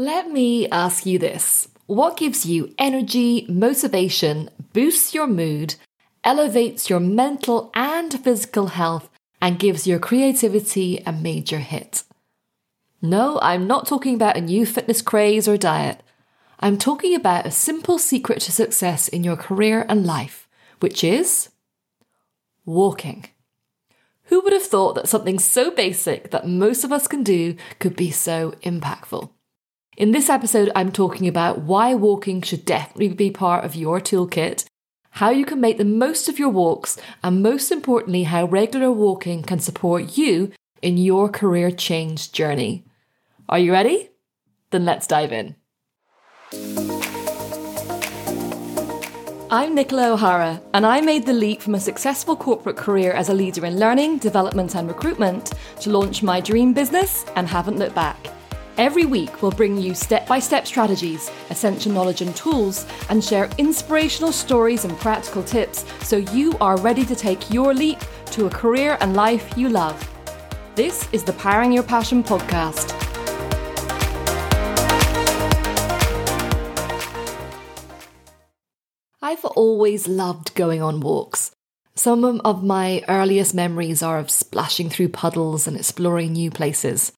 Let 0.00 0.30
me 0.30 0.66
ask 0.70 1.04
you 1.04 1.18
this 1.18 1.68
What 1.84 2.16
gives 2.16 2.46
you 2.46 2.74
energy, 2.78 3.44
motivation, 3.50 4.48
boosts 4.72 5.12
your 5.12 5.26
mood, 5.26 5.74
elevates 6.24 6.88
your 6.88 7.00
mental 7.00 7.70
and 7.74 8.10
physical 8.24 8.68
health, 8.68 9.10
and 9.42 9.58
gives 9.58 9.86
your 9.86 9.98
creativity 9.98 11.02
a 11.04 11.12
major 11.12 11.58
hit? 11.58 12.04
No, 13.02 13.38
I'm 13.42 13.66
not 13.66 13.86
talking 13.86 14.14
about 14.14 14.38
a 14.38 14.40
new 14.40 14.64
fitness 14.64 15.02
craze 15.02 15.46
or 15.46 15.58
diet. 15.58 16.02
I'm 16.60 16.78
talking 16.78 17.14
about 17.14 17.44
a 17.44 17.50
simple 17.50 17.98
secret 17.98 18.40
to 18.44 18.52
success 18.52 19.06
in 19.06 19.22
your 19.22 19.36
career 19.36 19.84
and 19.86 20.06
life, 20.06 20.48
which 20.78 21.04
is 21.04 21.50
walking. 22.64 23.26
Who 24.28 24.40
would 24.40 24.54
have 24.54 24.62
thought 24.62 24.94
that 24.94 25.10
something 25.10 25.38
so 25.38 25.70
basic 25.70 26.30
that 26.30 26.48
most 26.48 26.84
of 26.84 26.90
us 26.90 27.06
can 27.06 27.22
do 27.22 27.56
could 27.78 27.96
be 27.96 28.10
so 28.10 28.52
impactful? 28.62 29.28
In 30.00 30.12
this 30.12 30.30
episode, 30.30 30.72
I'm 30.74 30.92
talking 30.92 31.28
about 31.28 31.58
why 31.58 31.92
walking 31.92 32.40
should 32.40 32.64
definitely 32.64 33.10
be 33.10 33.30
part 33.30 33.66
of 33.66 33.74
your 33.74 34.00
toolkit, 34.00 34.64
how 35.10 35.28
you 35.28 35.44
can 35.44 35.60
make 35.60 35.76
the 35.76 35.84
most 35.84 36.26
of 36.26 36.38
your 36.38 36.48
walks, 36.48 36.96
and 37.22 37.42
most 37.42 37.70
importantly, 37.70 38.22
how 38.22 38.46
regular 38.46 38.90
walking 38.90 39.42
can 39.42 39.60
support 39.60 40.16
you 40.16 40.52
in 40.80 40.96
your 40.96 41.28
career 41.28 41.70
change 41.70 42.32
journey. 42.32 42.86
Are 43.46 43.58
you 43.58 43.72
ready? 43.72 44.08
Then 44.70 44.86
let's 44.86 45.06
dive 45.06 45.32
in. 45.32 45.56
I'm 49.50 49.74
Nicola 49.74 50.12
O'Hara, 50.12 50.62
and 50.72 50.86
I 50.86 51.02
made 51.02 51.26
the 51.26 51.34
leap 51.34 51.60
from 51.60 51.74
a 51.74 51.78
successful 51.80 52.36
corporate 52.36 52.78
career 52.78 53.12
as 53.12 53.28
a 53.28 53.34
leader 53.34 53.66
in 53.66 53.78
learning, 53.78 54.16
development, 54.16 54.76
and 54.76 54.88
recruitment 54.88 55.52
to 55.80 55.90
launch 55.90 56.22
my 56.22 56.40
dream 56.40 56.72
business 56.72 57.26
and 57.36 57.46
haven't 57.46 57.78
looked 57.78 57.94
back. 57.94 58.39
Every 58.80 59.04
week, 59.04 59.42
we'll 59.42 59.50
bring 59.50 59.76
you 59.76 59.94
step 59.94 60.26
by 60.26 60.38
step 60.38 60.66
strategies, 60.66 61.30
essential 61.50 61.92
knowledge 61.92 62.22
and 62.22 62.34
tools, 62.34 62.86
and 63.10 63.22
share 63.22 63.50
inspirational 63.58 64.32
stories 64.32 64.86
and 64.86 64.98
practical 64.98 65.42
tips 65.42 65.84
so 66.00 66.16
you 66.16 66.56
are 66.62 66.78
ready 66.78 67.04
to 67.04 67.14
take 67.14 67.50
your 67.50 67.74
leap 67.74 67.98
to 68.30 68.46
a 68.46 68.50
career 68.50 68.96
and 69.02 69.14
life 69.14 69.52
you 69.54 69.68
love. 69.68 69.98
This 70.76 71.06
is 71.12 71.22
the 71.22 71.34
Powering 71.34 71.72
Your 71.72 71.82
Passion 71.82 72.24
podcast. 72.24 72.96
I've 79.20 79.44
always 79.44 80.08
loved 80.08 80.54
going 80.54 80.80
on 80.80 81.00
walks. 81.00 81.50
Some 81.96 82.24
of 82.24 82.64
my 82.64 83.04
earliest 83.08 83.54
memories 83.54 84.02
are 84.02 84.18
of 84.18 84.30
splashing 84.30 84.88
through 84.88 85.10
puddles 85.10 85.66
and 85.66 85.76
exploring 85.76 86.32
new 86.32 86.50
places. 86.50 87.12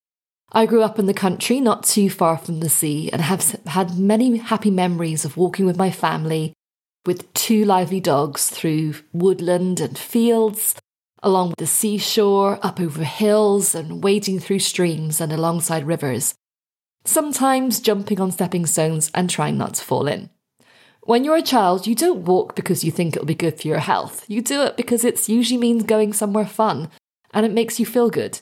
I 0.54 0.66
grew 0.66 0.82
up 0.82 0.98
in 0.98 1.06
the 1.06 1.14
country, 1.14 1.60
not 1.60 1.82
too 1.82 2.10
far 2.10 2.36
from 2.36 2.60
the 2.60 2.68
sea, 2.68 3.08
and 3.10 3.22
have 3.22 3.58
had 3.66 3.98
many 3.98 4.36
happy 4.36 4.70
memories 4.70 5.24
of 5.24 5.38
walking 5.38 5.64
with 5.64 5.78
my 5.78 5.90
family 5.90 6.52
with 7.06 7.32
two 7.32 7.64
lively 7.64 8.00
dogs 8.00 8.48
through 8.48 8.94
woodland 9.12 9.80
and 9.80 9.96
fields, 9.96 10.74
along 11.22 11.54
the 11.56 11.66
seashore, 11.66 12.58
up 12.62 12.80
over 12.80 13.02
hills, 13.02 13.74
and 13.74 14.04
wading 14.04 14.38
through 14.38 14.58
streams 14.58 15.20
and 15.20 15.32
alongside 15.32 15.86
rivers. 15.86 16.34
Sometimes 17.04 17.80
jumping 17.80 18.20
on 18.20 18.30
stepping 18.30 18.66
stones 18.66 19.10
and 19.14 19.28
trying 19.28 19.56
not 19.56 19.74
to 19.74 19.84
fall 19.84 20.06
in. 20.06 20.30
When 21.04 21.24
you're 21.24 21.36
a 21.36 21.42
child, 21.42 21.86
you 21.86 21.96
don't 21.96 22.26
walk 22.26 22.54
because 22.54 22.84
you 22.84 22.92
think 22.92 23.16
it'll 23.16 23.26
be 23.26 23.34
good 23.34 23.60
for 23.60 23.66
your 23.66 23.80
health. 23.80 24.24
You 24.28 24.40
do 24.40 24.62
it 24.62 24.76
because 24.76 25.02
it 25.02 25.28
usually 25.28 25.58
means 25.58 25.82
going 25.82 26.12
somewhere 26.12 26.46
fun 26.46 26.90
and 27.34 27.44
it 27.44 27.52
makes 27.52 27.80
you 27.80 27.86
feel 27.86 28.10
good. 28.10 28.40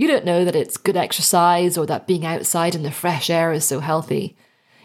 You 0.00 0.06
don't 0.06 0.24
know 0.24 0.46
that 0.46 0.56
it's 0.56 0.78
good 0.78 0.96
exercise 0.96 1.76
or 1.76 1.84
that 1.84 2.06
being 2.06 2.24
outside 2.24 2.74
in 2.74 2.84
the 2.84 2.90
fresh 2.90 3.28
air 3.28 3.52
is 3.52 3.66
so 3.66 3.80
healthy. 3.80 4.34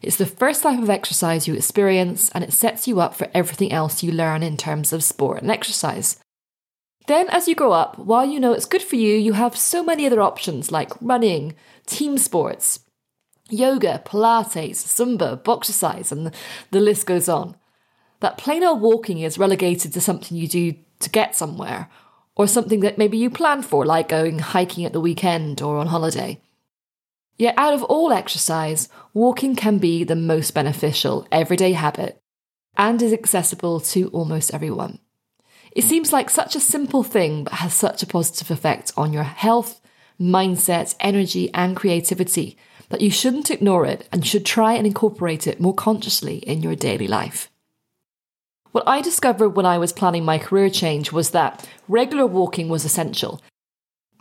It's 0.02 0.18
the 0.18 0.26
first 0.26 0.62
type 0.62 0.78
of 0.78 0.90
exercise 0.90 1.48
you 1.48 1.54
experience 1.54 2.30
and 2.32 2.44
it 2.44 2.52
sets 2.52 2.86
you 2.86 3.00
up 3.00 3.16
for 3.16 3.30
everything 3.34 3.72
else 3.72 4.04
you 4.04 4.12
learn 4.12 4.44
in 4.44 4.58
terms 4.58 4.92
of 4.92 5.06
sport 5.06 5.42
and 5.42 5.50
exercise. 5.50 6.20
Then, 7.08 7.30
as 7.30 7.48
you 7.48 7.56
grow 7.56 7.72
up, 7.72 7.98
while 7.98 8.26
you 8.26 8.42
know 8.42 8.52
it's 8.52 8.66
good 8.66 8.82
for 8.82 8.98
you, 8.98 9.16
you 9.16 9.32
have 9.32 9.56
so 9.56 9.86
many 9.86 10.06
other 10.06 10.22
options 10.22 10.70
like 10.70 10.92
running, 11.00 11.56
team 11.86 12.18
sports, 12.18 12.82
yoga, 13.50 14.04
Pilates, 14.06 14.84
Zumba, 14.84 15.42
boxercise, 15.42 16.12
and 16.12 16.34
the 16.72 16.82
list 16.82 17.06
goes 17.06 17.30
on. 17.30 17.56
That 18.20 18.38
plain 18.38 18.66
old 18.66 18.82
walking 18.82 19.20
is 19.20 19.38
relegated 19.38 19.94
to 19.94 20.02
something 20.02 20.36
you 20.36 20.50
do 20.50 20.74
to 21.00 21.10
get 21.10 21.38
somewhere 21.38 21.90
or 22.36 22.48
something 22.48 22.82
that 22.82 22.98
maybe 22.98 23.18
you 23.18 23.30
plan 23.30 23.62
for, 23.62 23.86
like 23.86 24.10
going 24.10 24.40
hiking 24.40 24.86
at 24.86 24.94
the 24.94 25.02
weekend 25.02 25.62
or 25.62 25.78
on 25.78 25.88
holiday. 25.88 26.40
Yet, 27.38 27.56
out 27.58 27.74
of 27.74 27.84
all 27.84 28.14
exercise, 28.14 28.88
walking 29.14 29.56
can 29.56 29.78
be 29.78 30.04
the 30.04 30.16
most 30.16 30.54
beneficial 30.54 31.28
everyday 31.32 31.74
habit 31.74 32.22
and 32.78 33.02
is 33.02 33.14
accessible 33.14 33.80
to 33.80 34.10
almost 34.10 34.54
everyone. 34.54 35.00
It 35.72 35.84
seems 35.84 36.14
like 36.14 36.30
such 36.30 36.56
a 36.56 36.62
simple 36.62 37.04
thing, 37.04 37.44
but 37.44 37.54
has 37.54 37.74
such 37.74 38.02
a 38.02 38.08
positive 38.08 38.50
effect 38.52 38.94
on 38.96 39.12
your 39.12 39.24
health, 39.24 39.82
mindset, 40.20 40.96
energy, 41.02 41.54
and 41.54 41.76
creativity 41.76 42.58
that 42.90 43.02
you 43.02 43.12
shouldn't 43.12 43.52
ignore 43.52 43.86
it 43.86 44.08
and 44.12 44.26
should 44.26 44.46
try 44.46 44.74
and 44.74 44.88
incorporate 44.88 45.48
it 45.48 45.60
more 45.60 45.74
consciously 45.74 46.38
in 46.38 46.62
your 46.62 46.76
daily 46.76 47.08
life. 47.08 47.50
What 48.76 48.90
I 48.90 49.00
discovered 49.00 49.52
when 49.52 49.66
I 49.66 49.78
was 49.78 49.94
planning 49.94 50.26
my 50.26 50.38
career 50.38 50.70
change 50.70 51.14
was 51.14 51.30
that 51.30 51.66
regular 51.88 52.26
walking 52.26 52.68
was 52.68 52.84
essential. 52.84 53.42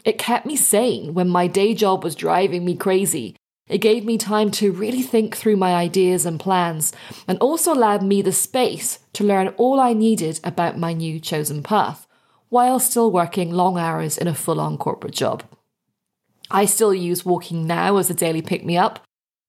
It 0.05 0.17
kept 0.17 0.47
me 0.47 0.55
sane 0.55 1.13
when 1.13 1.29
my 1.29 1.49
day 1.49 1.75
job 1.75 2.05
was 2.05 2.15
driving 2.15 2.65
me 2.65 2.77
crazy. 2.77 3.35
It 3.67 3.79
gave 3.79 4.05
me 4.05 4.17
time 4.17 4.53
to 4.53 4.71
really 4.71 5.03
think 5.03 5.35
through 5.35 5.57
my 5.57 5.75
ideas 5.75 6.25
and 6.25 6.39
plans, 6.39 6.93
and 7.27 7.37
also 7.39 7.75
allowed 7.75 8.05
me 8.05 8.23
the 8.23 8.31
space 8.31 9.01
to 9.15 9.25
learn 9.25 9.49
all 9.57 9.81
I 9.81 9.93
needed 9.93 10.39
about 10.45 10.79
my 10.79 10.93
new 10.93 11.19
chosen 11.19 11.65
path, 11.65 12.07
while 12.49 12.79
still 12.79 13.11
working 13.11 13.51
long 13.51 13.77
hours 13.77 14.17
in 14.17 14.29
a 14.29 14.35
full 14.37 14.61
on 14.61 14.79
corporate 14.79 15.15
job. 15.15 15.43
I 16.49 16.67
still 16.67 16.95
use 16.95 17.27
walking 17.27 17.67
now 17.67 17.97
as 17.97 18.09
a 18.09 18.15
daily 18.15 18.41
pick 18.41 18.65
me 18.65 18.77
up. 18.77 19.03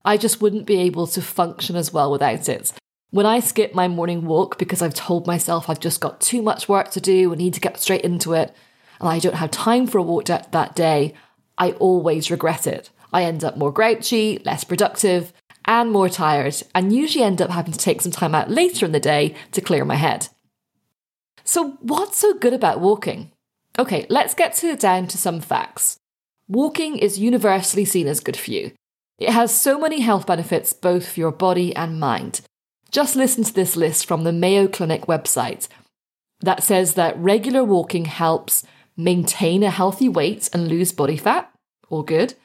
I 0.03 0.17
just 0.17 0.41
wouldn't 0.41 0.65
be 0.65 0.77
able 0.77 1.05
to 1.05 1.21
function 1.21 1.75
as 1.75 1.93
well 1.93 2.09
without 2.11 2.49
it. 2.49 2.73
When 3.15 3.25
I 3.25 3.39
skip 3.39 3.73
my 3.73 3.87
morning 3.87 4.25
walk 4.25 4.57
because 4.57 4.81
I've 4.81 4.93
told 4.93 5.25
myself 5.25 5.69
I've 5.69 5.79
just 5.79 6.01
got 6.01 6.19
too 6.19 6.41
much 6.41 6.67
work 6.67 6.91
to 6.91 6.99
do 6.99 7.31
and 7.31 7.39
need 7.39 7.53
to 7.53 7.61
get 7.61 7.79
straight 7.79 8.01
into 8.01 8.33
it, 8.33 8.53
and 8.99 9.07
I 9.07 9.19
don't 9.19 9.35
have 9.35 9.51
time 9.51 9.87
for 9.87 9.99
a 9.99 10.01
walk 10.01 10.25
that, 10.25 10.75
day, 10.75 11.13
I 11.57 11.71
always 11.79 12.29
regret 12.29 12.67
it. 12.67 12.89
I 13.13 13.23
end 13.23 13.41
up 13.45 13.55
more 13.55 13.71
grouchy, 13.71 14.39
less 14.43 14.65
productive, 14.65 15.31
and 15.63 15.93
more 15.93 16.09
tired, 16.09 16.61
and 16.75 16.91
usually 16.91 17.23
end 17.23 17.41
up 17.41 17.51
having 17.51 17.71
to 17.71 17.79
take 17.79 18.01
some 18.01 18.11
time 18.11 18.35
out 18.35 18.51
later 18.51 18.85
in 18.85 18.91
the 18.91 18.99
day 18.99 19.33
to 19.53 19.61
clear 19.61 19.85
my 19.85 19.95
head. 19.95 20.27
So, 21.45 21.77
what's 21.79 22.19
so 22.19 22.33
good 22.33 22.51
about 22.51 22.81
walking? 22.81 23.31
Okay, 23.79 24.05
let's 24.09 24.33
get 24.33 24.55
to 24.55 24.75
down 24.75 25.07
to 25.07 25.17
some 25.17 25.39
facts. 25.39 25.95
Walking 26.49 26.97
is 26.97 27.17
universally 27.17 27.85
seen 27.85 28.07
as 28.07 28.19
good 28.19 28.35
for 28.35 28.51
you. 28.51 28.73
It 29.19 29.29
has 29.29 29.57
so 29.57 29.79
many 29.79 30.01
health 30.01 30.27
benefits 30.27 30.73
both 30.73 31.07
for 31.07 31.21
your 31.21 31.31
body 31.31 31.73
and 31.77 31.97
mind. 31.97 32.41
Just 32.95 33.17
listen 33.17 33.43
to 33.43 33.53
this 33.53 33.75
list 33.75 34.05
from 34.05 34.23
the 34.23 34.31
Mayo 34.31 34.69
Clinic 34.69 35.01
website 35.01 35.67
that 36.39 36.63
says 36.63 36.93
that 36.93 37.17
regular 37.17 37.61
walking 37.61 38.05
helps 38.05 38.63
maintain 38.95 39.63
a 39.63 39.69
healthy 39.69 40.07
weight 40.07 40.49
and 40.53 40.69
lose 40.69 40.93
body 40.93 41.17
fat, 41.17 41.51
all 41.89 42.03
good, 42.03 42.35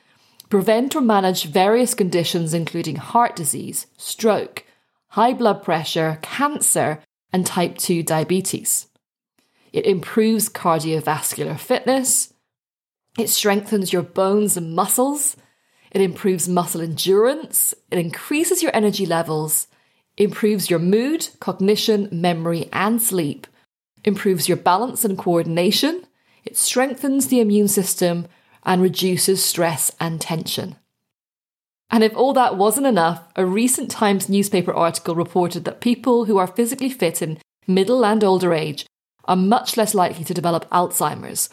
prevent 0.49 0.97
or 0.97 1.03
manage 1.03 1.45
various 1.45 1.95
conditions 1.95 2.53
including 2.53 2.97
heart 2.97 3.37
disease, 3.37 3.87
stroke, 3.97 4.65
high 5.11 5.33
blood 5.33 5.63
pressure, 5.63 6.19
cancer, 6.21 7.01
and 7.33 7.47
type 7.47 7.79
2 7.79 8.03
diabetes. 8.03 8.89
It 9.73 9.87
improves 9.87 10.49
cardiovascular 10.49 11.61
fitness. 11.61 12.35
It 13.17 13.29
strengthens 13.29 13.93
your 13.93 14.03
bones 14.03 14.57
and 14.57 14.75
muscles. 14.75 15.37
It 15.93 16.01
improves 16.01 16.49
muscle 16.49 16.81
endurance. 16.81 17.73
It 17.93 18.01
increases 18.01 18.65
your 18.65 18.75
energy 18.75 19.07
levels 19.07 19.69
improves 20.21 20.69
your 20.69 20.79
mood, 20.79 21.29
cognition, 21.41 22.09
memory, 22.13 22.69
and 22.73 23.01
sleep, 23.01 23.47
improves 24.05 24.49
your 24.49 24.57
balance 24.57 25.05
and 25.05 25.17
coordination, 25.17 26.07
it 26.45 26.57
strengthens 26.57 27.29
the 27.29 27.41
immune 27.41 27.69
system, 27.69 28.27
and 28.63 28.83
reduces 28.83 29.43
stress 29.43 29.91
and 29.99 30.21
tension. 30.21 30.77
And 31.91 32.05
if 32.05 32.15
all 32.15 32.35
that 32.35 32.57
wasn't 32.57 32.87
enough, 32.87 33.25
a 33.35 33.47
recent 33.47 33.91
Times 33.91 34.29
newspaper 34.29 34.73
article 34.73 35.15
reported 35.15 35.65
that 35.65 35.81
people 35.81 36.27
who 36.27 36.37
are 36.37 36.47
physically 36.47 36.91
fit 36.91 37.23
in 37.23 37.39
middle 37.67 38.05
and 38.05 38.23
older 38.23 38.53
age 38.53 38.87
are 39.25 39.37
much 39.37 39.77
less 39.77 39.95
likely 39.95 40.25
to 40.25 40.35
develop 40.35 40.69
Alzheimer's. 40.71 41.49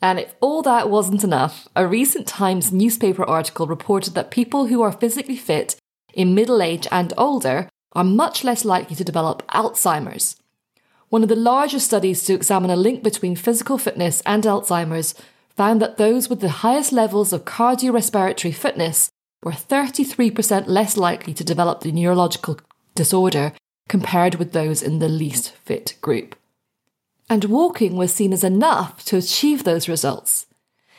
And 0.00 0.18
if 0.18 0.34
all 0.40 0.62
that 0.62 0.88
wasn't 0.88 1.22
enough, 1.22 1.68
a 1.76 1.86
recent 1.86 2.26
Times 2.26 2.72
newspaper 2.72 3.24
article 3.24 3.66
reported 3.66 4.14
that 4.14 4.30
people 4.30 4.66
who 4.66 4.80
are 4.80 4.90
physically 4.90 5.36
fit 5.36 5.76
in 6.12 6.34
middle 6.34 6.62
age 6.62 6.86
and 6.90 7.12
older 7.16 7.68
are 7.92 8.04
much 8.04 8.44
less 8.44 8.64
likely 8.64 8.96
to 8.96 9.04
develop 9.04 9.46
Alzheimer's. 9.48 10.36
One 11.08 11.22
of 11.22 11.28
the 11.28 11.36
largest 11.36 11.86
studies 11.86 12.24
to 12.24 12.34
examine 12.34 12.70
a 12.70 12.76
link 12.76 13.02
between 13.02 13.36
physical 13.36 13.76
fitness 13.76 14.22
and 14.24 14.44
Alzheimer's 14.44 15.14
found 15.56 15.82
that 15.82 15.98
those 15.98 16.30
with 16.30 16.40
the 16.40 16.48
highest 16.48 16.92
levels 16.92 17.32
of 17.32 17.44
cardiorespiratory 17.44 18.54
fitness 18.54 19.10
were 19.42 19.52
33% 19.52 20.64
less 20.66 20.96
likely 20.96 21.34
to 21.34 21.44
develop 21.44 21.80
the 21.80 21.92
neurological 21.92 22.58
disorder 22.94 23.52
compared 23.88 24.36
with 24.36 24.52
those 24.52 24.82
in 24.82 25.00
the 25.00 25.08
least 25.08 25.50
fit 25.50 25.96
group. 26.00 26.36
And 27.28 27.44
walking 27.44 27.96
was 27.96 28.12
seen 28.14 28.32
as 28.32 28.44
enough 28.44 29.04
to 29.06 29.16
achieve 29.16 29.64
those 29.64 29.88
results. 29.88 30.46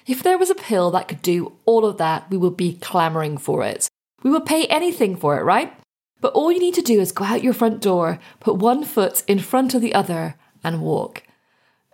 If 0.06 0.22
there 0.22 0.38
was 0.38 0.50
a 0.50 0.56
pill 0.56 0.92
that 0.92 1.08
could 1.08 1.22
do 1.22 1.54
all 1.66 1.86
of 1.86 1.98
that, 1.98 2.30
we 2.30 2.38
would 2.38 2.58
be 2.58 2.74
clamouring 2.74 3.38
for 3.38 3.64
it. 3.64 3.90
We 4.24 4.30
would 4.30 4.46
pay 4.46 4.66
anything 4.66 5.16
for 5.16 5.38
it, 5.38 5.44
right? 5.44 5.74
But 6.22 6.34
all 6.34 6.52
you 6.52 6.60
need 6.60 6.74
to 6.76 6.82
do 6.82 7.02
is 7.02 7.12
go 7.12 7.26
out 7.26 7.44
your 7.44 7.54
front 7.54 7.82
door, 7.82 8.18
put 8.40 8.56
one 8.56 8.86
foot 8.86 9.24
in 9.28 9.40
front 9.40 9.74
of 9.74 9.82
the 9.82 9.94
other, 9.94 10.36
and 10.64 10.82
walk. 10.82 11.24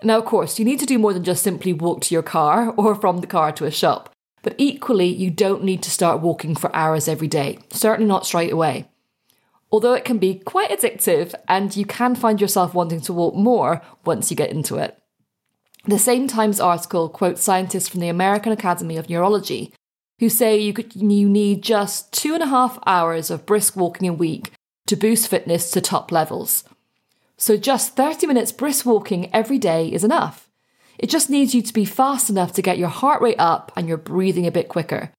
Now, 0.04 0.20
of 0.20 0.26
course, 0.26 0.60
you 0.60 0.66
need 0.66 0.80
to 0.80 0.86
do 0.86 1.00
more 1.00 1.14
than 1.14 1.24
just 1.24 1.44
simply 1.44 1.74
walk 1.74 2.02
to 2.02 2.14
your 2.14 2.24
car 2.24 2.70
or 2.78 2.94
from 2.96 3.22
the 3.22 3.28
car 3.28 3.52
to 3.54 3.66
a 3.66 3.72
shop. 3.72 4.14
But 4.44 4.56
equally, 4.58 5.08
you 5.08 5.32
don't 5.32 5.64
need 5.64 5.82
to 5.84 5.92
start 5.92 6.22
walking 6.22 6.56
for 6.56 6.74
hours 6.74 7.08
every 7.08 7.28
day, 7.28 7.60
certainly 7.72 8.08
not 8.08 8.26
straight 8.26 8.54
away. 8.54 8.88
Although 9.72 9.94
it 9.94 10.06
can 10.06 10.18
be 10.18 10.36
quite 10.36 10.70
addictive, 10.70 11.34
and 11.48 11.76
you 11.76 11.86
can 11.86 12.16
find 12.16 12.40
yourself 12.40 12.74
wanting 12.74 13.02
to 13.02 13.14
walk 13.14 13.36
more 13.36 13.82
once 14.06 14.32
you 14.32 14.38
get 14.38 14.52
into 14.52 14.78
it. 14.78 14.98
The 15.86 16.00
same 16.00 16.28
Times 16.28 16.60
article 16.60 17.10
quotes 17.10 17.44
scientists 17.44 17.88
from 17.88 18.00
the 18.00 18.10
American 18.10 18.52
Academy 18.52 18.98
of 18.98 19.10
Neurology 19.10 19.74
who 20.20 20.30
say 20.30 20.58
you, 20.58 20.74
could, 20.74 20.96
you 20.96 21.28
need 21.28 21.62
just 21.62 22.12
two 22.12 22.34
and 22.34 22.44
a 22.44 22.48
half 22.48 22.78
hours 22.86 23.30
of 23.30 23.46
brisk 23.46 23.76
walking 23.76 24.08
a 24.08 24.14
week 24.14 24.52
to 24.88 24.96
boost 24.96 25.28
fitness 25.28 25.72
to 25.72 25.82
top 25.82 26.12
levels. 26.12 26.64
So 27.38 27.58
just 27.58 27.96
30 27.96 28.28
minutes 28.28 28.52
brisk 28.52 28.86
walking 28.86 29.34
every 29.34 29.58
day 29.58 29.88
is 29.88 30.04
enough. 30.04 30.50
It 30.98 31.10
just 31.10 31.30
needs 31.30 31.56
you 31.56 31.62
to 31.62 31.74
be 31.74 31.86
fast 31.86 32.30
enough 32.30 32.52
to 32.54 32.62
get 32.62 32.78
your 32.78 32.90
heart 32.90 33.22
rate 33.22 33.40
up 33.40 33.72
and 33.76 33.88
your 33.88 33.98
breathing 33.98 34.46
a 34.46 34.52
bit 34.52 34.68
quicker. 34.68 35.12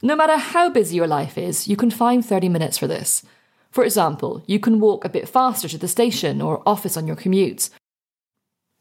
No 0.00 0.14
matter 0.14 0.36
how 0.36 0.70
busy 0.70 0.96
your 0.96 1.08
life 1.08 1.36
is, 1.36 1.66
you 1.66 1.76
can 1.76 1.90
find 1.90 2.24
30 2.24 2.48
minutes 2.48 2.78
for 2.78 2.86
this. 2.86 3.24
For 3.70 3.82
example, 3.82 4.44
you 4.46 4.60
can 4.60 4.78
walk 4.78 5.04
a 5.04 5.08
bit 5.08 5.28
faster 5.28 5.68
to 5.68 5.78
the 5.78 5.88
station 5.88 6.40
or 6.40 6.62
office 6.66 6.96
on 6.96 7.06
your 7.06 7.16
commute, 7.16 7.70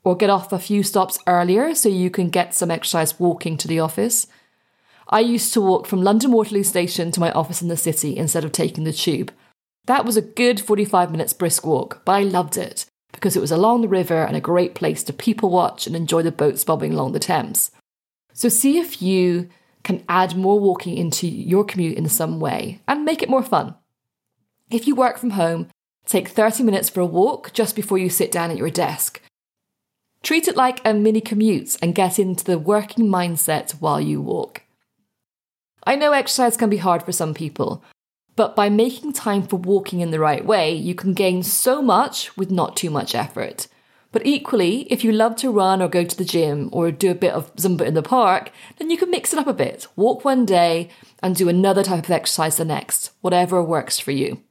or 0.03 0.15
get 0.15 0.29
off 0.29 0.51
a 0.51 0.59
few 0.59 0.83
stops 0.83 1.19
earlier 1.25 1.73
so 1.73 1.89
you 1.89 2.09
can 2.09 2.29
get 2.29 2.53
some 2.53 2.71
exercise 2.71 3.19
walking 3.19 3.55
to 3.57 3.67
the 3.67 3.79
office. 3.79 4.27
I 5.11 5.19
used 5.19 5.53
to 5.53 5.61
walk 5.61 5.87
from 5.87 6.01
London 6.01 6.31
Waterloo 6.31 6.63
Station 6.63 7.11
to 7.11 7.19
my 7.19 7.31
office 7.33 7.61
in 7.61 7.67
the 7.67 7.75
city 7.75 8.15
instead 8.15 8.45
of 8.45 8.53
taking 8.53 8.85
the 8.85 8.93
tube. 8.93 9.33
That 9.85 10.05
was 10.05 10.15
a 10.15 10.21
good 10.21 10.61
45 10.61 11.11
minutes 11.11 11.33
brisk 11.33 11.65
walk, 11.65 12.01
but 12.05 12.13
I 12.13 12.23
loved 12.23 12.55
it 12.55 12.85
because 13.11 13.35
it 13.35 13.41
was 13.41 13.51
along 13.51 13.81
the 13.81 13.89
river 13.89 14.23
and 14.23 14.37
a 14.37 14.41
great 14.41 14.73
place 14.73 15.03
to 15.03 15.13
people 15.13 15.49
watch 15.49 15.85
and 15.85 15.97
enjoy 15.97 16.21
the 16.21 16.31
boats 16.31 16.63
bobbing 16.63 16.93
along 16.93 17.11
the 17.11 17.19
Thames. 17.19 17.71
So 18.31 18.47
see 18.47 18.77
if 18.77 19.01
you 19.01 19.49
can 19.83 20.03
add 20.07 20.37
more 20.37 20.59
walking 20.59 20.95
into 20.95 21.27
your 21.27 21.65
commute 21.65 21.97
in 21.97 22.07
some 22.07 22.39
way 22.39 22.79
and 22.87 23.03
make 23.03 23.21
it 23.21 23.29
more 23.29 23.43
fun. 23.43 23.75
If 24.69 24.87
you 24.87 24.95
work 24.95 25.17
from 25.17 25.31
home, 25.31 25.67
take 26.05 26.29
30 26.29 26.63
minutes 26.63 26.89
for 26.89 27.01
a 27.01 27.05
walk 27.05 27.51
just 27.51 27.75
before 27.75 27.97
you 27.97 28.09
sit 28.09 28.31
down 28.31 28.49
at 28.49 28.57
your 28.57 28.69
desk. 28.69 29.21
Treat 30.23 30.47
it 30.47 30.55
like 30.55 30.79
a 30.85 30.93
mini 30.93 31.19
commute 31.19 31.75
and 31.81 31.95
get 31.95 32.17
into 32.17 32.45
the 32.45 32.59
working 32.59 33.07
mindset 33.07 33.71
while 33.81 33.99
you 33.99 34.21
walk. 34.21 34.60
I 35.83 35.95
know 35.95 36.11
exercise 36.11 36.57
can 36.57 36.69
be 36.69 36.77
hard 36.77 37.03
for 37.03 37.11
some 37.11 37.33
people, 37.33 37.83
but 38.35 38.55
by 38.55 38.69
making 38.69 39.13
time 39.13 39.43
for 39.43 39.57
walking 39.57 39.99
in 39.99 40.11
the 40.11 40.19
right 40.19 40.45
way, 40.45 40.73
you 40.73 40.95
can 40.95 41.13
gain 41.13 41.43
so 41.43 41.81
much 41.81 42.35
with 42.37 42.51
not 42.51 42.75
too 42.75 42.89
much 42.89 43.15
effort. 43.15 43.67
But 44.11 44.25
equally, 44.25 44.81
if 44.91 45.03
you 45.03 45.11
love 45.11 45.37
to 45.37 45.51
run 45.51 45.81
or 45.81 45.87
go 45.87 46.03
to 46.03 46.17
the 46.17 46.25
gym 46.25 46.69
or 46.71 46.91
do 46.91 47.11
a 47.11 47.15
bit 47.15 47.33
of 47.33 47.55
Zumba 47.55 47.85
in 47.85 47.93
the 47.93 48.03
park, 48.03 48.51
then 48.77 48.89
you 48.89 48.97
can 48.97 49.09
mix 49.09 49.31
it 49.31 49.39
up 49.39 49.47
a 49.47 49.53
bit. 49.53 49.87
Walk 49.95 50.25
one 50.25 50.45
day 50.45 50.89
and 51.23 51.35
do 51.35 51.47
another 51.47 51.83
type 51.83 52.03
of 52.03 52.11
exercise 52.11 52.57
the 52.57 52.65
next, 52.65 53.11
whatever 53.21 53.63
works 53.63 53.99
for 53.99 54.11
you. 54.11 54.43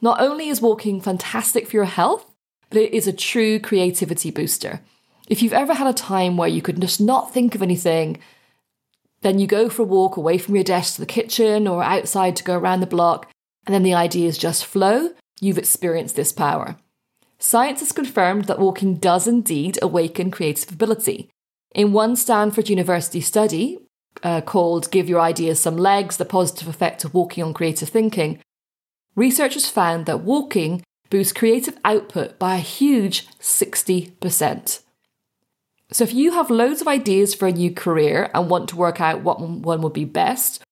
Not 0.00 0.20
only 0.20 0.48
is 0.48 0.60
walking 0.60 1.00
fantastic 1.00 1.66
for 1.66 1.76
your 1.76 1.84
health, 1.84 2.30
but 2.70 2.80
it 2.80 2.94
is 2.94 3.06
a 3.06 3.12
true 3.12 3.58
creativity 3.58 4.30
booster. 4.30 4.80
If 5.28 5.42
you've 5.42 5.52
ever 5.52 5.74
had 5.74 5.86
a 5.86 5.92
time 5.92 6.36
where 6.36 6.48
you 6.48 6.62
could 6.62 6.80
just 6.80 7.00
not 7.00 7.34
think 7.34 7.54
of 7.54 7.62
anything, 7.62 8.18
then 9.26 9.40
you 9.40 9.48
go 9.48 9.68
for 9.68 9.82
a 9.82 9.86
walk 9.86 10.16
away 10.16 10.38
from 10.38 10.54
your 10.54 10.62
desk 10.62 10.94
to 10.94 11.00
the 11.00 11.06
kitchen 11.06 11.66
or 11.66 11.82
outside 11.82 12.36
to 12.36 12.44
go 12.44 12.56
around 12.56 12.78
the 12.78 12.86
block, 12.86 13.28
and 13.66 13.74
then 13.74 13.82
the 13.82 13.92
ideas 13.92 14.38
just 14.38 14.64
flow. 14.64 15.10
You've 15.40 15.58
experienced 15.58 16.14
this 16.14 16.32
power. 16.32 16.76
Science 17.40 17.80
has 17.80 17.90
confirmed 17.90 18.44
that 18.44 18.60
walking 18.60 18.94
does 18.94 19.26
indeed 19.26 19.80
awaken 19.82 20.30
creative 20.30 20.70
ability. 20.70 21.28
In 21.74 21.92
one 21.92 22.14
Stanford 22.14 22.68
University 22.68 23.20
study 23.20 23.78
uh, 24.22 24.42
called 24.42 24.92
Give 24.92 25.08
Your 25.08 25.20
Ideas 25.20 25.58
Some 25.58 25.76
Legs 25.76 26.18
The 26.18 26.24
Positive 26.24 26.68
Effect 26.68 27.04
of 27.04 27.12
Walking 27.12 27.42
on 27.42 27.52
Creative 27.52 27.88
Thinking, 27.88 28.38
researchers 29.16 29.68
found 29.68 30.06
that 30.06 30.20
walking 30.20 30.84
boosts 31.10 31.32
creative 31.32 31.76
output 31.84 32.38
by 32.38 32.54
a 32.54 32.60
huge 32.60 33.26
60%. 33.40 34.82
So 35.92 36.04
if 36.04 36.12
you 36.12 36.32
have 36.32 36.50
loads 36.50 36.80
of 36.80 36.88
ideas 36.88 37.34
for 37.34 37.46
a 37.46 37.52
new 37.52 37.70
career 37.70 38.30
and 38.34 38.50
want 38.50 38.68
to 38.70 38.76
work 38.76 39.00
out 39.00 39.22
what 39.22 39.40
one 39.40 39.82
would 39.82 39.92
be 39.92 40.04
best, 40.04 40.62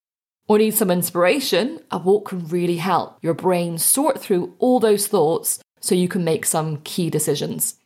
or 0.49 0.59
need 0.59 0.75
some 0.75 0.91
inspiration, 0.91 1.81
a 1.91 1.99
walk 1.99 2.29
can 2.29 2.47
really 2.49 2.77
help 2.77 3.19
your 3.23 3.35
brain 3.35 3.79
sort 3.79 4.21
through 4.21 4.55
all 4.59 4.81
those 4.81 5.07
thoughts 5.07 5.61
so 5.81 5.95
you 5.95 6.09
can 6.09 6.25
make 6.25 6.45
some 6.45 6.79
key 6.79 7.11
decisions. 7.11 7.77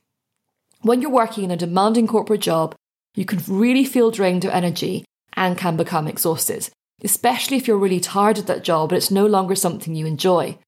When 0.83 1.03
you're 1.03 1.11
working 1.11 1.45
in 1.45 1.51
a 1.51 1.57
demanding 1.57 2.07
corporate 2.07 2.41
job, 2.41 2.75
you 3.15 3.25
can 3.25 3.41
really 3.47 3.85
feel 3.85 4.11
drained 4.11 4.45
of 4.45 4.53
energy 4.53 5.05
and 5.35 5.59
can 5.59 5.77
become 5.77 6.09
exhausted, 6.09 6.69
especially 7.03 7.57
if 7.57 7.69
you're 7.69 7.77
really 7.77 8.01
tired 8.01 8.39
of 8.39 8.47
that 8.47 8.65
job 8.65 8.91
and 8.91 8.97
it's 8.97 9.11
no 9.11 9.27
longer 9.27 9.55
something 9.55 9.95
you 9.95 10.07
enjoy. 10.07 10.59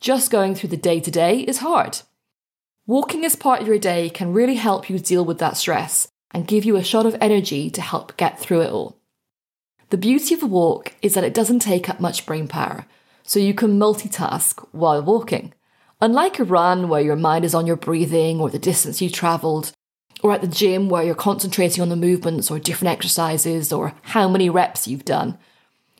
Just 0.00 0.30
going 0.30 0.54
through 0.54 0.70
the 0.70 0.76
day 0.76 1.00
to 1.00 1.10
day 1.10 1.40
is 1.40 1.58
hard. 1.58 1.98
Walking 2.88 3.24
as 3.24 3.34
part 3.34 3.60
of 3.60 3.66
your 3.66 3.80
day 3.80 4.08
can 4.08 4.32
really 4.32 4.54
help 4.54 4.88
you 4.88 5.00
deal 5.00 5.24
with 5.24 5.38
that 5.38 5.56
stress 5.56 6.06
and 6.30 6.46
give 6.46 6.64
you 6.64 6.76
a 6.76 6.84
shot 6.84 7.04
of 7.04 7.16
energy 7.20 7.68
to 7.70 7.80
help 7.80 8.16
get 8.16 8.38
through 8.38 8.60
it 8.60 8.70
all. 8.70 9.00
The 9.90 9.98
beauty 9.98 10.34
of 10.34 10.42
a 10.44 10.46
walk 10.46 10.94
is 11.02 11.14
that 11.14 11.24
it 11.24 11.34
doesn't 11.34 11.58
take 11.58 11.88
up 11.88 11.98
much 11.98 12.26
brain 12.26 12.46
power, 12.46 12.86
so 13.24 13.40
you 13.40 13.54
can 13.54 13.76
multitask 13.76 14.64
while 14.70 15.02
walking. 15.02 15.52
Unlike 16.00 16.38
a 16.38 16.44
run 16.44 16.88
where 16.88 17.00
your 17.00 17.16
mind 17.16 17.44
is 17.44 17.56
on 17.56 17.66
your 17.66 17.74
breathing 17.74 18.40
or 18.40 18.50
the 18.50 18.58
distance 18.58 19.02
you 19.02 19.10
travelled, 19.10 19.72
or 20.22 20.32
at 20.32 20.40
the 20.40 20.46
gym 20.46 20.88
where 20.88 21.02
you're 21.02 21.16
concentrating 21.16 21.82
on 21.82 21.88
the 21.88 21.96
movements 21.96 22.52
or 22.52 22.60
different 22.60 22.92
exercises 22.92 23.72
or 23.72 23.94
how 24.02 24.28
many 24.28 24.48
reps 24.48 24.86
you've 24.86 25.04
done, 25.04 25.38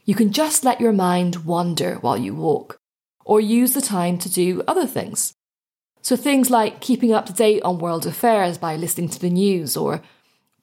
you 0.05 0.15
can 0.15 0.31
just 0.31 0.63
let 0.63 0.81
your 0.81 0.93
mind 0.93 1.45
wander 1.45 1.97
while 1.97 2.17
you 2.17 2.33
walk, 2.33 2.79
or 3.25 3.41
use 3.41 3.75
the 3.75 3.81
time 3.81 4.19
to 4.19 4.31
do 4.31 4.63
other 4.69 4.87
things. 4.87 5.36
So 6.07 6.15
things 6.15 6.51
like 6.51 6.81
keeping 6.81 7.13
up 7.13 7.27
to 7.27 7.33
date 7.33 7.65
on 7.65 7.81
world 7.81 8.07
affairs 8.07 8.59
by 8.59 8.77
listening 8.77 9.09
to 9.09 9.19
the 9.19 9.29
news 9.29 9.77
or 9.77 10.03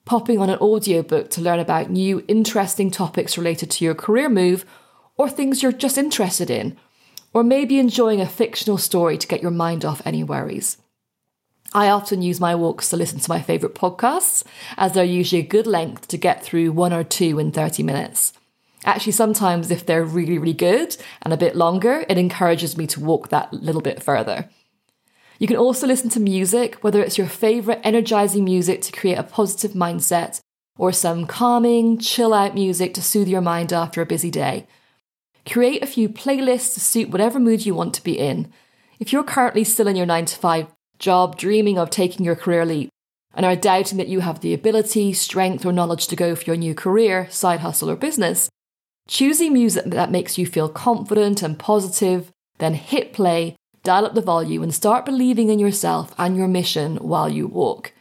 popping 0.05 0.39
on 0.39 0.49
an 0.49 0.57
audiobook 0.59 1.29
to 1.31 1.41
learn 1.41 1.59
about 1.59 1.89
new 1.89 2.23
interesting 2.29 2.89
topics 2.89 3.37
related 3.37 3.69
to 3.71 3.83
your 3.83 3.93
career 3.93 4.29
move 4.29 4.63
or 5.17 5.29
things 5.29 5.61
you're 5.61 5.73
just 5.73 5.97
interested 5.97 6.49
in, 6.49 6.77
or 7.33 7.43
maybe 7.43 7.77
enjoying 7.77 8.21
a 8.21 8.25
fictional 8.25 8.77
story 8.77 9.17
to 9.17 9.27
get 9.27 9.41
your 9.41 9.51
mind 9.51 9.83
off 9.83 10.01
any 10.05 10.23
worries. 10.23 10.77
I 11.73 11.89
often 11.89 12.21
use 12.21 12.39
my 12.39 12.55
walks 12.55 12.89
to 12.91 12.95
listen 12.95 13.19
to 13.19 13.29
my 13.29 13.41
favourite 13.41 13.75
podcasts, 13.75 14.45
as 14.77 14.93
they're 14.93 15.03
usually 15.03 15.41
a 15.41 15.45
good 15.45 15.67
length 15.67 16.07
to 16.07 16.17
get 16.17 16.41
through 16.41 16.71
one 16.71 16.93
or 16.93 17.03
two 17.03 17.37
in 17.37 17.51
30 17.51 17.83
minutes. 17.83 18.31
Actually, 18.85 19.11
sometimes 19.11 19.71
if 19.71 19.85
they're 19.85 20.05
really, 20.05 20.37
really 20.37 20.53
good 20.53 20.95
and 21.21 21.33
a 21.33 21.37
bit 21.37 21.57
longer, 21.57 22.05
it 22.07 22.17
encourages 22.17 22.77
me 22.77 22.87
to 22.87 23.01
walk 23.01 23.27
that 23.27 23.51
little 23.51 23.81
bit 23.81 24.01
further. 24.01 24.47
You 25.39 25.47
can 25.47 25.57
also 25.57 25.87
listen 25.87 26.09
to 26.11 26.19
music, 26.19 26.75
whether 26.81 27.01
it's 27.01 27.17
your 27.17 27.27
favourite 27.27 27.81
energizing 27.83 28.43
music 28.43 28.81
to 28.83 28.91
create 28.91 29.17
a 29.17 29.23
positive 29.23 29.71
mindset, 29.71 30.39
or 30.77 30.91
some 30.91 31.25
calming, 31.25 31.97
chill 31.97 32.33
out 32.33 32.55
music 32.55 32.93
to 32.93 33.01
soothe 33.01 33.27
your 33.27 33.41
mind 33.41 33.73
after 33.73 34.01
a 34.01 34.05
busy 34.05 34.31
day. 34.31 34.67
Create 35.45 35.83
a 35.83 35.87
few 35.87 36.07
playlists 36.07 36.73
to 36.73 36.79
suit 36.79 37.09
whatever 37.09 37.39
mood 37.39 37.65
you 37.65 37.75
want 37.75 37.93
to 37.95 38.03
be 38.03 38.17
in. 38.17 38.51
If 38.99 39.11
you're 39.11 39.23
currently 39.23 39.63
still 39.63 39.87
in 39.87 39.95
your 39.95 40.05
9 40.05 40.25
to 40.25 40.37
5 40.37 40.67
job, 40.99 41.37
dreaming 41.37 41.77
of 41.77 41.89
taking 41.89 42.25
your 42.25 42.35
career 42.35 42.65
leap, 42.65 42.89
and 43.33 43.45
are 43.45 43.55
doubting 43.55 43.97
that 43.97 44.07
you 44.07 44.21
have 44.21 44.39
the 44.39 44.53
ability, 44.53 45.11
strength, 45.13 45.65
or 45.65 45.73
knowledge 45.73 46.07
to 46.07 46.15
go 46.15 46.35
for 46.35 46.45
your 46.45 46.55
new 46.55 46.73
career, 46.73 47.27
side 47.29 47.59
hustle, 47.59 47.89
or 47.89 47.95
business, 47.95 48.49
choosing 49.07 49.53
music 49.53 49.85
that 49.85 50.11
makes 50.11 50.37
you 50.37 50.45
feel 50.45 50.69
confident 50.69 51.41
and 51.41 51.59
positive, 51.59 52.31
then 52.59 52.75
hit 52.75 53.11
play 53.11 53.55
dial 53.83 54.05
up 54.05 54.15
the 54.15 54.21
volume, 54.21 54.63
and 54.63 54.73
start 54.73 55.05
believing 55.05 55.49
in 55.49 55.59
yourself 55.59 56.15
and 56.17 56.35
your 56.35 56.47
mission 56.47 56.97
while 56.97 57.29
you 57.29 57.47
walk. 57.47 57.93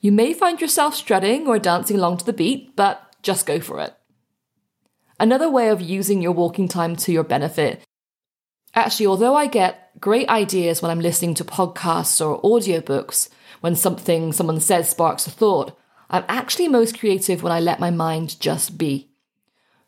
You 0.00 0.12
may 0.12 0.32
find 0.32 0.60
yourself 0.60 0.94
strutting 0.94 1.46
or 1.46 1.58
dancing 1.58 1.96
along 1.96 2.18
to 2.18 2.24
the 2.24 2.32
beat, 2.32 2.76
but 2.76 3.14
just 3.22 3.46
go 3.46 3.60
for 3.60 3.80
it. 3.80 3.94
Another 5.18 5.50
way 5.50 5.68
of 5.68 5.80
using 5.80 6.22
your 6.22 6.32
walking 6.32 6.68
time 6.68 6.94
to 6.96 7.12
your 7.12 7.24
benefit. 7.24 7.82
Actually, 8.74 9.06
although 9.06 9.34
I 9.34 9.46
get 9.46 9.98
great 9.98 10.28
ideas 10.28 10.82
when 10.82 10.90
I'm 10.90 11.00
listening 11.00 11.34
to 11.36 11.44
podcasts 11.44 12.24
or 12.24 12.40
audiobooks, 12.42 13.30
when 13.62 13.74
something 13.74 14.32
someone 14.32 14.60
says 14.60 14.90
sparks 14.90 15.26
a 15.26 15.30
thought, 15.30 15.76
I'm 16.10 16.24
actually 16.28 16.68
most 16.68 16.98
creative 16.98 17.42
when 17.42 17.52
I 17.52 17.60
let 17.60 17.80
my 17.80 17.90
mind 17.90 18.38
just 18.38 18.76
be. 18.76 19.08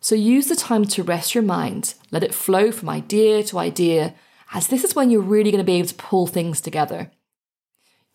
So 0.00 0.14
use 0.14 0.47
the 0.47 0.57
time 0.57 0.85
to 0.87 1.02
rest 1.02 1.35
your 1.35 1.45
mind, 1.45 1.95
let 2.11 2.23
it 2.23 2.35
flow 2.35 2.73
from 2.73 2.88
idea 2.88 3.42
to 3.45 3.59
idea, 3.59 4.14
as 4.52 4.69
this 4.69 4.85
is 4.85 4.95
when 4.95 5.11
you're 5.11 5.21
really 5.21 5.50
going 5.50 5.62
to 5.62 5.64
be 5.64 5.75
able 5.75 5.88
to 5.88 5.95
pull 5.95 6.26
things 6.26 6.61
together. 6.61 7.11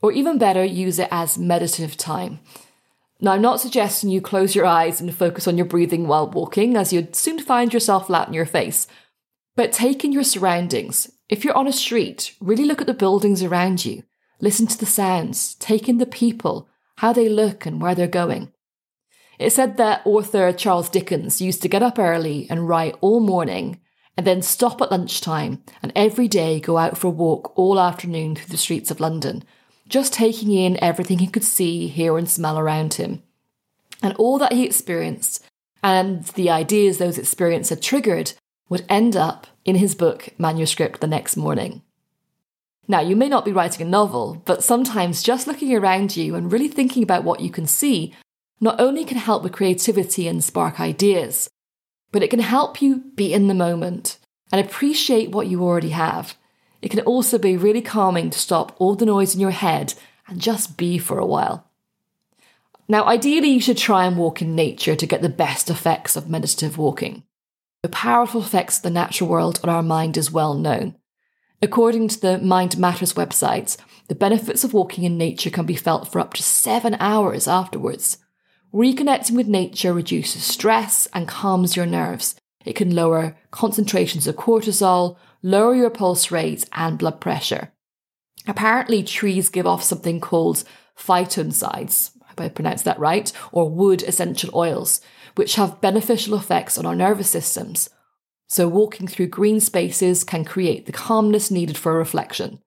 Or 0.01 0.11
even 0.11 0.37
better, 0.37 0.63
use 0.63 0.99
it 0.99 1.07
as 1.11 1.37
meditative 1.37 1.95
time. 1.95 2.39
Now, 3.21 3.31
I'm 3.31 3.41
not 3.41 3.61
suggesting 3.61 4.09
you 4.09 4.19
close 4.19 4.53
your 4.53 4.65
eyes 4.65 4.99
and 4.99 5.15
focus 5.15 5.47
on 5.47 5.55
your 5.55 5.65
breathing 5.65 6.07
while 6.07 6.29
walking, 6.29 6.75
as 6.75 6.91
you'd 6.91 7.15
soon 7.15 7.39
find 7.39 7.73
yourself 7.73 8.07
flat 8.07 8.27
in 8.27 8.33
your 8.33 8.45
face. 8.45 8.87
But 9.55 9.71
take 9.71 10.03
in 10.03 10.11
your 10.11 10.23
surroundings. 10.23 11.09
If 11.29 11.45
you're 11.45 11.55
on 11.55 11.67
a 11.67 11.73
street, 11.73 12.35
really 12.41 12.65
look 12.65 12.81
at 12.81 12.87
the 12.87 12.93
buildings 12.93 13.41
around 13.41 13.85
you. 13.85 14.03
Listen 14.41 14.67
to 14.67 14.77
the 14.77 14.85
sounds, 14.85 15.55
take 15.55 15.87
in 15.87 15.99
the 15.99 16.05
people, 16.05 16.67
how 16.97 17.13
they 17.13 17.29
look 17.29 17.65
and 17.65 17.81
where 17.81 17.95
they're 17.95 18.07
going. 18.07 18.51
It 19.39 19.51
said 19.51 19.77
that 19.77 20.01
author 20.05 20.51
Charles 20.51 20.89
Dickens 20.89 21.41
used 21.41 21.61
to 21.61 21.69
get 21.69 21.81
up 21.81 21.97
early 21.97 22.47
and 22.49 22.67
write 22.67 22.95
all 22.99 23.19
morning 23.19 23.79
and 24.17 24.27
then 24.27 24.41
stop 24.41 24.81
at 24.81 24.91
lunchtime 24.91 25.63
and 25.81 25.91
every 25.95 26.27
day 26.27 26.59
go 26.59 26.77
out 26.77 26.97
for 26.97 27.07
a 27.07 27.11
walk 27.11 27.57
all 27.57 27.79
afternoon 27.79 28.35
through 28.35 28.51
the 28.51 28.57
streets 28.57 28.91
of 28.91 28.99
London, 28.99 29.43
just 29.87 30.13
taking 30.13 30.51
in 30.51 30.81
everything 30.83 31.19
he 31.19 31.27
could 31.27 31.43
see, 31.43 31.87
hear, 31.87 32.17
and 32.17 32.29
smell 32.29 32.59
around 32.59 32.95
him. 32.95 33.23
And 34.01 34.13
all 34.15 34.37
that 34.39 34.53
he 34.53 34.65
experienced 34.65 35.45
and 35.81 36.23
the 36.23 36.49
ideas 36.49 36.97
those 36.97 37.17
experiences 37.17 37.69
had 37.69 37.81
triggered 37.81 38.33
would 38.69 38.85
end 38.87 39.15
up 39.15 39.47
in 39.65 39.75
his 39.75 39.95
book 39.95 40.29
manuscript 40.37 41.01
the 41.01 41.07
next 41.07 41.35
morning. 41.35 41.81
Now, 42.87 42.99
you 42.99 43.15
may 43.15 43.29
not 43.29 43.45
be 43.45 43.51
writing 43.51 43.85
a 43.85 43.89
novel, 43.89 44.41
but 44.45 44.63
sometimes 44.63 45.23
just 45.23 45.47
looking 45.47 45.73
around 45.73 46.17
you 46.17 46.35
and 46.35 46.51
really 46.51 46.67
thinking 46.67 47.03
about 47.03 47.23
what 47.23 47.39
you 47.39 47.49
can 47.49 47.65
see 47.65 48.13
not 48.59 48.79
only 48.79 49.03
can 49.05 49.17
help 49.17 49.43
with 49.43 49.51
creativity 49.51 50.27
and 50.27 50.43
spark 50.43 50.79
ideas, 50.79 51.49
but 52.13 52.23
it 52.23 52.29
can 52.29 52.39
help 52.39 52.81
you 52.81 53.03
be 53.15 53.33
in 53.33 53.49
the 53.49 53.53
moment 53.53 54.17
and 54.53 54.65
appreciate 54.65 55.31
what 55.31 55.47
you 55.47 55.61
already 55.61 55.89
have 55.89 56.37
it 56.83 56.91
can 56.91 56.99
also 56.99 57.37
be 57.37 57.55
really 57.55 57.81
calming 57.81 58.29
to 58.29 58.37
stop 58.37 58.75
all 58.77 58.95
the 58.95 59.05
noise 59.05 59.33
in 59.33 59.39
your 59.39 59.51
head 59.51 59.93
and 60.27 60.41
just 60.41 60.75
be 60.75 60.97
for 60.97 61.17
a 61.17 61.25
while. 61.25 61.71
Now, 62.89 63.05
ideally, 63.05 63.47
you 63.47 63.61
should 63.61 63.77
try 63.77 64.05
and 64.05 64.17
walk 64.17 64.41
in 64.41 64.53
nature 64.53 64.93
to 64.93 65.07
get 65.07 65.21
the 65.21 65.29
best 65.29 65.69
effects 65.69 66.17
of 66.17 66.29
meditative 66.29 66.77
walking. 66.77 67.23
The 67.83 67.89
powerful 67.89 68.41
effects 68.41 68.77
of 68.77 68.83
the 68.83 68.89
natural 68.89 69.29
world 69.29 69.61
on 69.63 69.69
our 69.69 69.81
mind 69.81 70.17
is 70.17 70.29
well 70.29 70.55
known. 70.55 70.97
According 71.61 72.09
to 72.09 72.19
the 72.19 72.37
Mind 72.39 72.77
Matters 72.77 73.13
website, 73.13 73.77
the 74.09 74.15
benefits 74.15 74.65
of 74.65 74.73
walking 74.73 75.05
in 75.05 75.17
nature 75.17 75.49
can 75.49 75.65
be 75.65 75.77
felt 75.77 76.11
for 76.11 76.19
up 76.19 76.33
to 76.33 76.43
seven 76.43 76.97
hours 76.99 77.47
afterwards. 77.47 78.17
Reconnecting 78.73 79.35
with 79.35 79.47
nature 79.47 79.93
reduces 79.93 80.43
stress 80.43 81.07
and 81.13 81.27
calms 81.27 81.75
your 81.75 81.85
nerves. 81.85 82.35
It 82.65 82.73
can 82.73 82.95
lower 82.95 83.37
concentrations 83.51 84.25
of 84.25 84.35
cortisol, 84.35 85.17
lower 85.43 85.75
your 85.75 85.91
pulse 85.91 86.31
rate 86.31 86.67
and 86.73 86.97
blood 86.97 87.21
pressure. 87.21 87.71
Apparently, 88.47 89.03
trees 89.03 89.49
give 89.49 89.67
off 89.67 89.83
something 89.83 90.19
called 90.19 90.63
phytoncides, 90.97 92.11
I 92.23 92.29
hope 92.29 92.41
I 92.41 92.49
pronounced 92.49 92.85
that 92.85 92.97
right, 92.97 93.31
or 93.51 93.69
wood 93.69 94.01
essential 94.01 94.49
oils, 94.55 95.01
which 95.35 95.55
have 95.55 95.79
beneficial 95.79 96.35
effects 96.35 96.75
on 96.75 96.85
our 96.87 96.95
nervous 96.95 97.29
systems. 97.29 97.91
So, 98.47 98.67
walking 98.67 99.07
through 99.07 99.27
green 99.27 99.59
spaces 99.59 100.23
can 100.23 100.45
create 100.45 100.87
the 100.87 100.91
calmness 100.91 101.51
needed 101.51 101.77
for 101.77 101.93
reflection. 101.93 102.59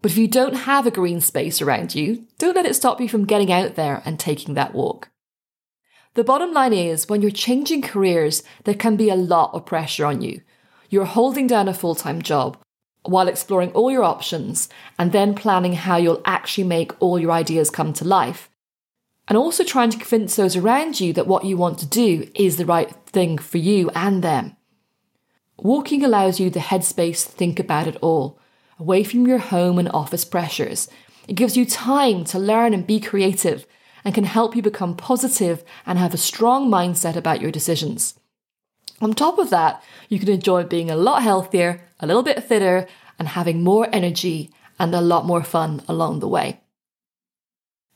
But 0.00 0.10
if 0.10 0.16
you 0.18 0.26
don't 0.26 0.54
have 0.54 0.86
a 0.86 0.90
green 0.90 1.20
space 1.20 1.60
around 1.60 1.94
you, 1.94 2.26
don't 2.38 2.56
let 2.56 2.66
it 2.66 2.76
stop 2.76 2.98
you 3.00 3.10
from 3.10 3.26
getting 3.26 3.52
out 3.52 3.74
there 3.74 4.02
and 4.06 4.18
taking 4.18 4.54
that 4.54 4.74
walk. 4.74 5.10
The 6.14 6.24
bottom 6.24 6.52
line 6.52 6.72
is 6.72 7.08
when 7.08 7.22
you're 7.22 7.30
changing 7.30 7.82
careers, 7.82 8.42
there 8.64 8.74
can 8.74 8.96
be 8.96 9.10
a 9.10 9.16
lot 9.16 9.52
of 9.52 9.66
pressure 9.66 10.06
on 10.06 10.22
you 10.22 10.40
you're 10.94 11.04
holding 11.04 11.48
down 11.48 11.66
a 11.66 11.74
full 11.74 11.96
time 11.96 12.22
job 12.22 12.56
while 13.02 13.26
exploring 13.26 13.70
all 13.72 13.90
your 13.90 14.04
options 14.04 14.68
and 14.96 15.10
then 15.10 15.34
planning 15.34 15.72
how 15.72 15.96
you'll 15.96 16.22
actually 16.24 16.64
make 16.64 16.92
all 17.02 17.18
your 17.18 17.32
ideas 17.32 17.68
come 17.68 17.92
to 17.92 18.04
life. 18.04 18.48
And 19.26 19.36
also 19.36 19.64
trying 19.64 19.90
to 19.90 19.98
convince 19.98 20.36
those 20.36 20.54
around 20.54 21.00
you 21.00 21.12
that 21.14 21.26
what 21.26 21.44
you 21.44 21.56
want 21.56 21.78
to 21.80 21.86
do 21.86 22.30
is 22.34 22.56
the 22.56 22.64
right 22.64 22.90
thing 23.06 23.38
for 23.38 23.58
you 23.58 23.90
and 23.90 24.22
them. 24.22 24.56
Walking 25.58 26.04
allows 26.04 26.38
you 26.38 26.48
the 26.48 26.60
headspace 26.60 27.26
to 27.26 27.32
think 27.32 27.58
about 27.58 27.88
it 27.88 27.96
all, 28.00 28.38
away 28.78 29.02
from 29.02 29.26
your 29.26 29.38
home 29.38 29.78
and 29.78 29.88
office 29.90 30.24
pressures. 30.24 30.88
It 31.26 31.34
gives 31.34 31.56
you 31.56 31.66
time 31.66 32.24
to 32.26 32.38
learn 32.38 32.72
and 32.72 32.86
be 32.86 33.00
creative 33.00 33.66
and 34.04 34.14
can 34.14 34.24
help 34.24 34.54
you 34.54 34.62
become 34.62 34.96
positive 34.96 35.64
and 35.86 35.98
have 35.98 36.14
a 36.14 36.18
strong 36.18 36.70
mindset 36.70 37.16
about 37.16 37.40
your 37.40 37.50
decisions. 37.50 38.18
On 39.00 39.12
top 39.12 39.38
of 39.38 39.50
that, 39.50 39.82
you 40.08 40.18
can 40.18 40.28
enjoy 40.28 40.64
being 40.64 40.90
a 40.90 40.96
lot 40.96 41.22
healthier, 41.22 41.82
a 42.00 42.06
little 42.06 42.22
bit 42.22 42.44
fitter, 42.44 42.86
and 43.18 43.28
having 43.28 43.62
more 43.62 43.88
energy 43.92 44.52
and 44.78 44.94
a 44.94 45.00
lot 45.00 45.24
more 45.24 45.42
fun 45.42 45.82
along 45.88 46.20
the 46.20 46.28
way. 46.28 46.60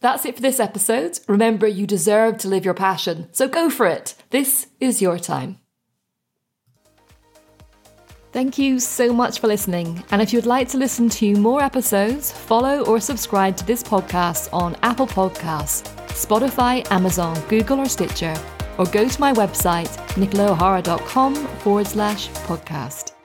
That's 0.01 0.25
it 0.25 0.37
for 0.37 0.43
this 0.43 0.61
episode. 0.61 1.19
Remember, 1.27 1.67
you 1.67 1.87
deserve 1.87 2.39
to 2.39 2.49
live 2.49 2.65
your 2.65 2.75
passion, 2.75 3.29
so 3.33 3.49
go 3.49 3.69
for 3.69 3.87
it. 3.87 4.15
This 4.31 4.69
is 4.81 5.03
your 5.03 5.19
time. 5.19 5.59
Thank 8.31 8.59
you 8.59 8.79
so 8.79 9.13
much 9.13 9.41
for 9.41 9.49
listening. 9.49 10.05
And 10.11 10.23
if 10.23 10.33
you'd 10.33 10.47
like 10.47 10.69
to 10.69 10.79
listen 10.79 11.09
to 11.11 11.35
more 11.37 11.63
episodes, 11.63 12.31
follow 12.31 12.85
or 12.85 13.01
subscribe 13.01 13.57
to 13.57 13.67
this 13.67 13.83
podcast 13.83 14.53
on 14.53 14.77
Apple 14.83 15.07
Podcasts, 15.07 15.98
Spotify, 16.27 16.87
Amazon, 16.91 17.37
Google, 17.49 17.81
or 17.81 17.89
Stitcher 17.89 18.35
or 18.79 18.87
go 18.87 19.09
to 19.09 19.21
my 19.21 19.33
website, 19.33 19.91
nicolaohara.com 20.17 21.35
forward 21.35 21.87
slash 21.87 22.29
podcast. 22.47 23.18